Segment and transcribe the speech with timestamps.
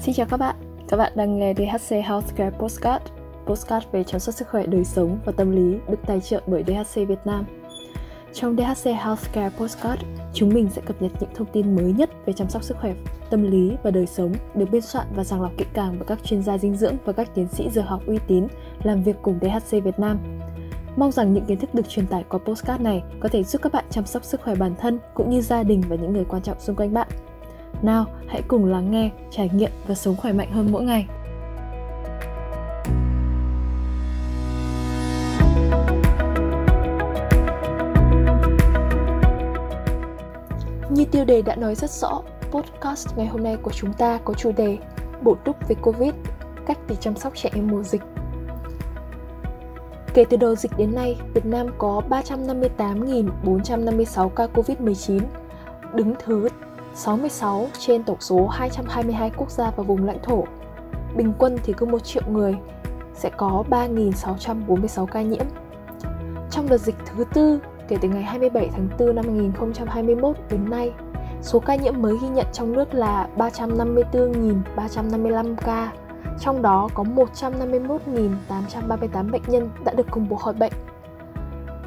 [0.00, 0.56] Xin chào các bạn,
[0.88, 3.04] các bạn đang nghe DHC Healthcare Postcard.
[3.46, 6.64] Postcard về chăm sóc sức khỏe đời sống và tâm lý được tài trợ bởi
[6.66, 7.44] DHC Việt Nam.
[8.32, 10.02] Trong DHC Healthcare Postcard,
[10.34, 12.94] chúng mình sẽ cập nhật những thông tin mới nhất về chăm sóc sức khỏe,
[13.30, 16.24] tâm lý và đời sống được biên soạn và sàng lọc kỹ càng bởi các
[16.24, 18.46] chuyên gia dinh dưỡng và các tiến sĩ dược học uy tín
[18.82, 20.18] làm việc cùng DHC Việt Nam.
[20.96, 23.72] Mong rằng những kiến thức được truyền tải qua postcard này có thể giúp các
[23.72, 26.42] bạn chăm sóc sức khỏe bản thân cũng như gia đình và những người quan
[26.42, 27.08] trọng xung quanh bạn.
[27.82, 31.06] Nào, hãy cùng lắng nghe, trải nghiệm và sống khỏe mạnh hơn mỗi ngày.
[40.90, 44.34] Như tiêu đề đã nói rất rõ, podcast ngày hôm nay của chúng ta có
[44.34, 44.78] chủ đề
[45.22, 46.12] Bổ túc về Covid,
[46.66, 48.02] cách để chăm sóc trẻ em mùa dịch
[50.14, 55.20] Kể từ đầu dịch đến nay, Việt Nam có 358.456 ca COVID-19,
[55.94, 56.48] đứng thứ
[56.98, 60.44] 66 trên tổng số 222 quốc gia và vùng lãnh thổ.
[61.16, 62.56] Bình quân thì cứ 1 triệu người
[63.14, 65.44] sẽ có 3.646 ca nhiễm.
[66.50, 70.92] Trong đợt dịch thứ tư, kể từ ngày 27 tháng 4 năm 2021 đến nay,
[71.42, 75.92] số ca nhiễm mới ghi nhận trong nước là 354.355 ca,
[76.40, 80.72] trong đó có 151.838 bệnh nhân đã được công bố khỏi bệnh.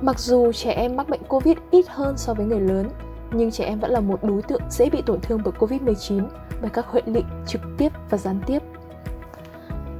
[0.01, 2.89] Mặc dù trẻ em mắc bệnh Covid ít hơn so với người lớn,
[3.31, 6.27] nhưng trẻ em vẫn là một đối tượng dễ bị tổn thương bởi Covid-19
[6.61, 8.59] bởi các huệ lị trực tiếp và gián tiếp.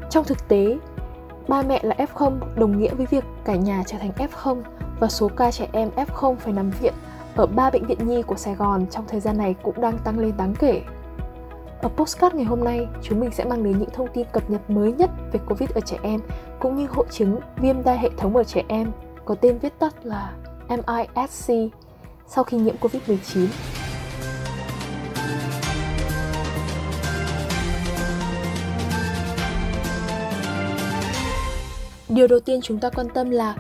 [0.10, 0.78] Trong thực tế,
[1.48, 4.62] ba mẹ là F0 đồng nghĩa với việc cả nhà trở thành F0
[5.00, 6.94] và số ca trẻ em F0 phải nằm viện
[7.36, 10.20] ở ba bệnh viện nhi của Sài Gòn trong thời gian này cũng đang tăng
[10.20, 10.82] lên đáng kể.
[11.82, 14.70] Ở postcard ngày hôm nay, chúng mình sẽ mang đến những thông tin cập nhật
[14.70, 16.20] mới nhất về Covid ở trẻ em
[16.60, 18.92] cũng như hội chứng viêm đa hệ thống ở trẻ em
[19.26, 20.34] có tên viết tắt là
[20.70, 21.54] MISC
[22.36, 23.48] sau khi nhiễm Covid-19.
[32.10, 33.56] Điều đầu tiên chúng ta quan tâm là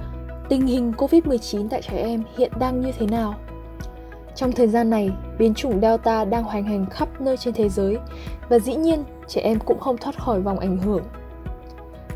[0.50, 3.35] tình hình Covid-19 tại trẻ em hiện đang như thế nào?
[4.35, 7.97] Trong thời gian này, biến chủng Delta đang hoành hành khắp nơi trên thế giới
[8.50, 11.03] và dĩ nhiên trẻ em cũng không thoát khỏi vòng ảnh hưởng.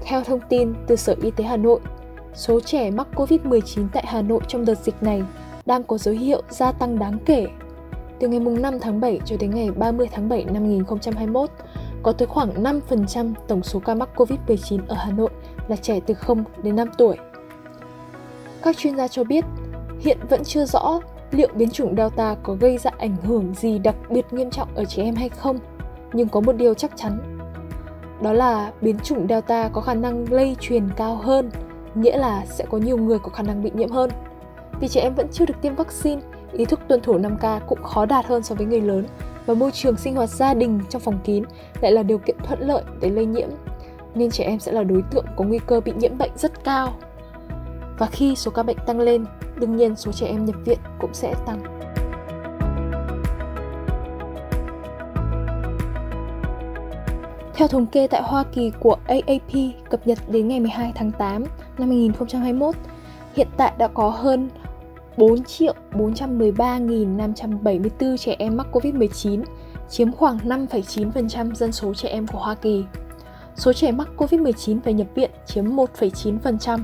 [0.04, 1.80] Theo thông tin từ Sở Y tế Hà Nội,
[2.34, 5.24] số trẻ mắc Covid-19 tại Hà Nội trong đợt dịch này
[5.66, 7.48] đang có dấu hiệu gia tăng đáng kể.
[8.20, 11.50] Từ ngày 5 tháng 7 cho đến ngày 30 tháng 7 năm 2021,
[12.04, 15.30] có tới khoảng 5% tổng số ca mắc Covid-19 ở Hà Nội
[15.68, 17.18] là trẻ từ 0 đến 5 tuổi.
[18.62, 19.46] Các chuyên gia cho biết,
[20.00, 21.00] hiện vẫn chưa rõ
[21.32, 24.86] liệu biến chủng Delta có gây ra ảnh hưởng gì đặc biệt nghiêm trọng ở
[24.86, 25.60] trẻ em hay không,
[26.14, 27.40] nhưng có một điều chắc chắn.
[28.22, 31.50] Đó là biến chủng Delta có khả năng lây truyền cao hơn,
[31.96, 34.10] nghĩa là sẽ có nhiều người có khả năng bị nhiễm hơn.
[34.80, 36.22] Vì trẻ em vẫn chưa được tiêm vaccine,
[36.54, 39.06] ý thức tuân thủ 5K cũng khó đạt hơn so với người lớn
[39.46, 41.44] và môi trường sinh hoạt gia đình trong phòng kín
[41.82, 43.50] lại là điều kiện thuận lợi để lây nhiễm,
[44.16, 46.94] nên trẻ em sẽ là đối tượng có nguy cơ bị nhiễm bệnh rất cao.
[47.98, 49.26] Và khi số ca bệnh tăng lên,
[49.56, 51.64] đương nhiên số trẻ em nhập viện cũng sẽ tăng.
[57.54, 59.54] Theo thống kê tại Hoa Kỳ của AAP
[59.90, 61.44] cập nhật đến ngày 12 tháng 8
[61.78, 62.76] năm 2021,
[63.36, 64.50] hiện tại đã có hơn
[65.18, 69.44] 4 triệu 413.574 trẻ em mắc COVID-19,
[69.90, 72.84] chiếm khoảng 5,9% dân số trẻ em của Hoa Kỳ.
[73.56, 76.80] Số trẻ mắc COVID-19 phải nhập viện chiếm 1,9%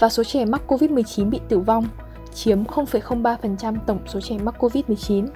[0.00, 1.86] và số trẻ mắc COVID-19 bị tử vong
[2.34, 5.26] chiếm 0,03% tổng số trẻ mắc COVID-19.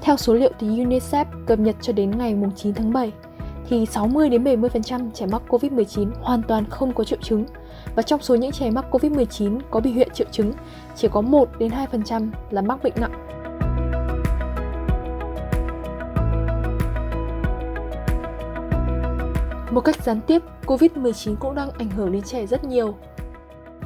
[0.00, 3.12] Theo số liệu từ UNICEF cập nhật cho đến ngày 9 tháng 7,
[3.68, 7.44] thì 60 đến 70% trẻ mắc COVID-19 hoàn toàn không có triệu chứng
[7.94, 10.52] và trong số những trẻ mắc COVID-19 có biểu hiện triệu chứng,
[10.96, 13.24] chỉ có 1 đến 2% là mắc bệnh nặng.
[19.70, 22.94] Một cách gián tiếp, COVID-19 cũng đang ảnh hưởng đến trẻ rất nhiều.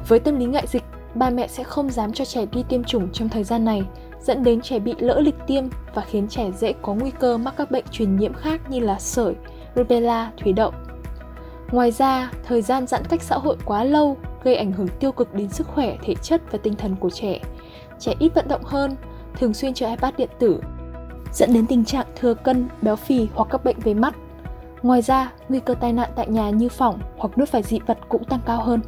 [0.07, 0.83] Với tâm lý ngại dịch,
[1.15, 3.83] ba mẹ sẽ không dám cho trẻ đi tiêm chủng trong thời gian này,
[4.21, 5.63] dẫn đến trẻ bị lỡ lịch tiêm
[5.95, 8.99] và khiến trẻ dễ có nguy cơ mắc các bệnh truyền nhiễm khác như là
[8.99, 9.33] sởi,
[9.75, 10.71] rubella, thủy đậu.
[11.71, 15.33] Ngoài ra, thời gian giãn cách xã hội quá lâu gây ảnh hưởng tiêu cực
[15.33, 17.39] đến sức khỏe, thể chất và tinh thần của trẻ.
[17.99, 18.95] Trẻ ít vận động hơn,
[19.39, 20.61] thường xuyên chơi iPad điện tử,
[21.33, 24.15] dẫn đến tình trạng thừa cân, béo phì hoặc các bệnh về mắt.
[24.81, 27.97] Ngoài ra, nguy cơ tai nạn tại nhà như phỏng hoặc nuốt phải dị vật
[28.09, 28.81] cũng tăng cao hơn.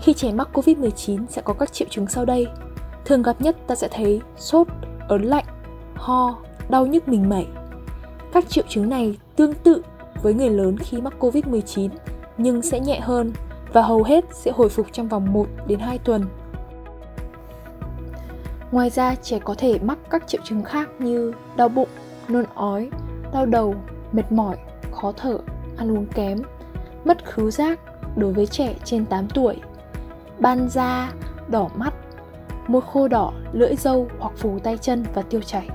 [0.00, 2.46] Khi trẻ mắc Covid-19 sẽ có các triệu chứng sau đây.
[3.04, 4.66] Thường gặp nhất ta sẽ thấy sốt,
[5.08, 5.44] ớn lạnh,
[5.94, 6.38] ho,
[6.68, 7.46] đau nhức mình mẩy.
[8.32, 9.82] Các triệu chứng này tương tự
[10.22, 11.88] với người lớn khi mắc Covid-19
[12.38, 13.32] nhưng sẽ nhẹ hơn
[13.72, 16.24] và hầu hết sẽ hồi phục trong vòng 1 đến 2 tuần.
[18.72, 21.88] Ngoài ra, trẻ có thể mắc các triệu chứng khác như đau bụng,
[22.28, 22.88] nôn ói,
[23.32, 23.74] đau đầu,
[24.12, 24.56] mệt mỏi,
[24.92, 25.38] khó thở,
[25.76, 26.38] ăn uống kém,
[27.04, 27.80] mất khứu giác
[28.16, 29.56] đối với trẻ trên 8 tuổi,
[30.38, 31.12] ban da,
[31.48, 31.94] đỏ mắt,
[32.66, 35.68] môi khô đỏ, lưỡi dâu hoặc phù tay chân và tiêu chảy.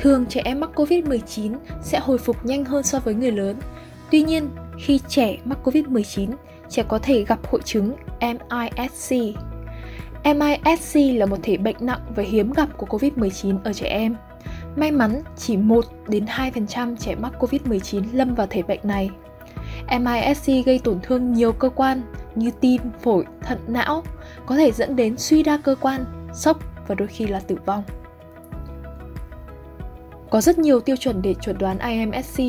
[0.00, 3.56] Thường trẻ em mắc Covid-19 sẽ hồi phục nhanh hơn so với người lớn.
[4.10, 4.48] Tuy nhiên,
[4.78, 6.30] khi trẻ mắc Covid-19,
[6.68, 9.32] trẻ có thể gặp hội chứng MIS-C.
[10.24, 14.16] MIS-C là một thể bệnh nặng và hiếm gặp của Covid-19 ở trẻ em.
[14.76, 19.10] May mắn, chỉ 1 đến 2% trẻ mắc Covid-19 lâm vào thể bệnh này.
[19.88, 22.02] MIS-C gây tổn thương nhiều cơ quan
[22.34, 24.02] như tim, phổi, thận, não,
[24.46, 26.04] có thể dẫn đến suy đa cơ quan,
[26.34, 26.58] sốc
[26.88, 27.84] và đôi khi là tử vong.
[30.30, 32.42] Có rất nhiều tiêu chuẩn để chuẩn đoán IMSC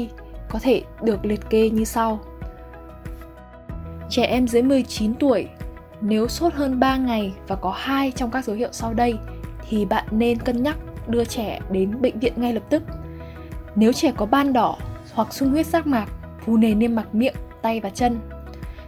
[0.50, 2.20] có thể được liệt kê như sau.
[4.10, 5.48] Trẻ em dưới 19 tuổi
[6.02, 9.14] nếu sốt hơn 3 ngày và có hai trong các dấu hiệu sau đây
[9.70, 10.78] thì bạn nên cân nhắc
[11.08, 12.84] đưa trẻ đến bệnh viện ngay lập tức.
[13.76, 14.78] Nếu trẻ có ban đỏ
[15.14, 16.08] hoặc sung huyết giác mạc,
[16.46, 18.20] phù nề niêm mạc miệng, tay và chân,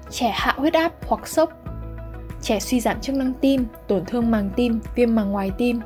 [0.09, 1.51] trẻ hạ huyết áp hoặc sốc,
[2.41, 5.81] trẻ suy giảm chức năng tim, tổn thương màng tim, viêm màng ngoài tim,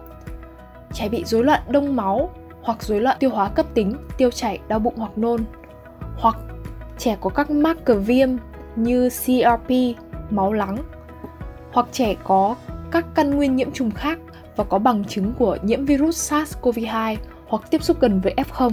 [0.94, 2.30] trẻ bị rối loạn đông máu
[2.66, 5.40] hoặc rối loạn tiêu hóa cấp tính, tiêu chảy, đau bụng hoặc nôn,
[6.18, 6.36] hoặc
[6.98, 8.30] trẻ có các marker viêm
[8.76, 9.72] như CRP,
[10.30, 10.78] máu lắng,
[11.72, 12.56] hoặc trẻ có
[12.92, 14.20] các căn nguyên nhiễm trùng khác
[14.56, 17.16] và có bằng chứng của nhiễm virus SARS-CoV-2
[17.48, 18.72] hoặc tiếp xúc gần với F0.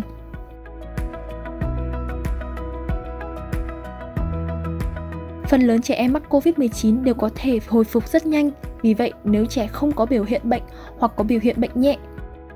[5.48, 8.50] Phần lớn trẻ em mắc COVID-19 đều có thể hồi phục rất nhanh,
[8.82, 10.62] vì vậy nếu trẻ không có biểu hiện bệnh
[10.98, 11.98] hoặc có biểu hiện bệnh nhẹ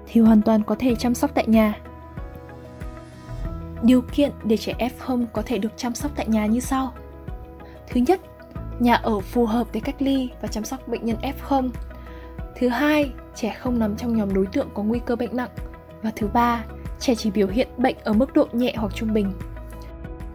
[0.06, 1.80] thì hoàn toàn có thể chăm sóc tại nhà.
[3.82, 6.92] Điều kiện để trẻ F0 có thể được chăm sóc tại nhà như sau.
[7.88, 8.20] Thứ nhất,
[8.78, 11.70] nhà ở phù hợp để cách ly và chăm sóc bệnh nhân F0.
[12.56, 15.50] Thứ hai, trẻ không nằm trong nhóm đối tượng có nguy cơ bệnh nặng.
[16.02, 16.64] Và thứ ba,
[17.00, 19.32] trẻ chỉ biểu hiện bệnh ở mức độ nhẹ hoặc trung bình.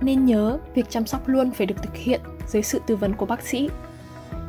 [0.02, 3.26] Nên nhớ, việc chăm sóc luôn phải được thực hiện dưới sự tư vấn của
[3.26, 3.70] bác sĩ.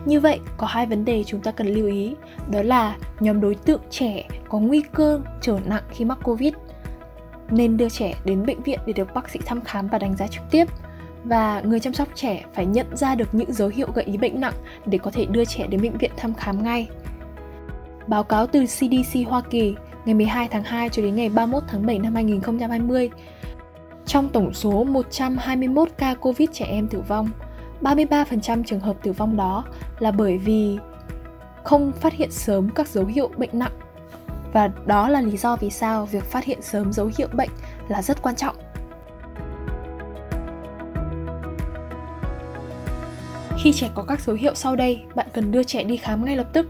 [0.07, 2.15] Như vậy, có hai vấn đề chúng ta cần lưu ý,
[2.51, 6.53] đó là nhóm đối tượng trẻ có nguy cơ trở nặng khi mắc Covid
[7.51, 10.27] nên đưa trẻ đến bệnh viện để được bác sĩ thăm khám và đánh giá
[10.27, 10.65] trực tiếp.
[11.25, 14.41] Và người chăm sóc trẻ phải nhận ra được những dấu hiệu gợi ý bệnh
[14.41, 14.55] nặng
[14.87, 16.89] để có thể đưa trẻ đến bệnh viện thăm khám ngay.
[18.07, 21.87] Báo cáo từ CDC Hoa Kỳ ngày 12 tháng 2 cho đến ngày 31 tháng
[21.87, 23.11] 7 năm 2020,
[24.07, 27.31] trong tổng số 121 ca Covid trẻ em tử vong,
[27.83, 29.65] 33% trường hợp tử vong đó
[29.99, 30.79] là bởi vì
[31.65, 33.73] không phát hiện sớm các dấu hiệu bệnh nặng.
[34.53, 37.51] Và đó là lý do vì sao việc phát hiện sớm dấu hiệu bệnh
[37.89, 38.57] là rất quan trọng.
[43.59, 46.37] Khi trẻ có các dấu hiệu sau đây, bạn cần đưa trẻ đi khám ngay
[46.37, 46.67] lập tức.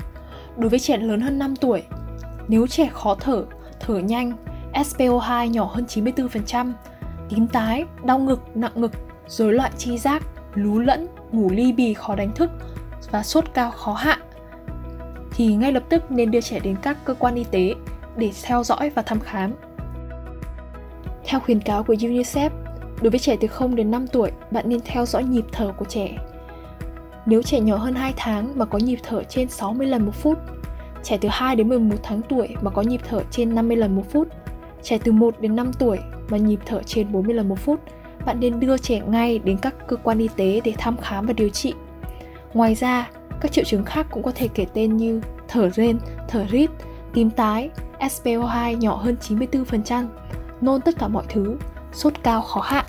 [0.57, 1.83] Đối với trẻ lớn hơn 5 tuổi,
[2.49, 3.45] nếu trẻ khó thở,
[3.81, 4.33] thở nhanh,
[4.73, 6.73] SPO2 nhỏ hơn 94%,
[7.29, 8.93] tím tái, đau ngực, nặng ngực,
[9.27, 10.23] rối loạn chi giác,
[10.55, 12.51] lú lẫn, ngủ ly bì khó đánh thức
[13.11, 14.19] và sốt cao khó hạ
[15.35, 17.75] thì ngay lập tức nên đưa trẻ đến các cơ quan y tế
[18.17, 19.53] để theo dõi và thăm khám.
[21.25, 22.51] Theo khuyến cáo của UNICEF,
[23.03, 25.85] đối với trẻ từ 0 đến 5 tuổi, bạn nên theo dõi nhịp thở của
[25.85, 26.19] trẻ.
[27.27, 30.39] Nếu trẻ nhỏ hơn 2 tháng mà có nhịp thở trên 60 lần một phút,
[31.03, 34.05] trẻ từ 2 đến 11 tháng tuổi mà có nhịp thở trên 50 lần một
[34.11, 34.29] phút,
[34.83, 35.99] trẻ từ 1 đến 5 tuổi
[36.29, 37.81] mà nhịp thở trên 40 lần một phút,
[38.27, 41.33] bạn nên đưa trẻ ngay đến các cơ quan y tế để thăm khám và
[41.33, 41.75] điều trị.
[42.55, 43.11] Ngoài ra,
[43.41, 45.99] các triệu chứng khác cũng có thể kể tên như thở rên,
[46.29, 46.71] thở rít,
[47.15, 50.07] tím tái, SPO2 nhỏ hơn 94%,
[50.61, 51.57] nôn tất cả mọi thứ,
[51.93, 52.87] sốt cao khó hạ.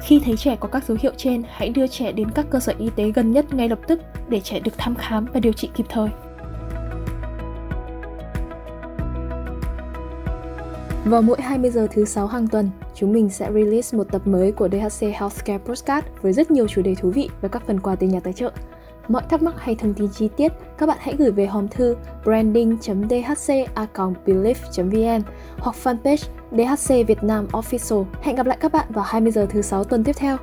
[0.00, 2.74] Khi thấy trẻ có các dấu hiệu trên, hãy đưa trẻ đến các cơ sở
[2.78, 5.70] y tế gần nhất ngay lập tức để trẻ được thăm khám và điều trị
[5.74, 6.08] kịp thời.
[11.08, 14.52] Vào mỗi 20 giờ thứ sáu hàng tuần, chúng mình sẽ release một tập mới
[14.52, 17.94] của DHC Healthcare Postcard với rất nhiều chủ đề thú vị và các phần quà
[17.94, 18.52] từ nhà tài trợ.
[19.08, 21.96] Mọi thắc mắc hay thông tin chi tiết, các bạn hãy gửi về hòm thư
[22.24, 25.22] branding.dhc.belief.vn
[25.58, 28.04] hoặc fanpage DHC Việt Nam Official.
[28.22, 30.36] Hẹn gặp lại các bạn vào 20 giờ thứ sáu tuần tiếp theo.